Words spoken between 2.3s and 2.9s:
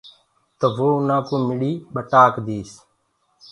ديديس۔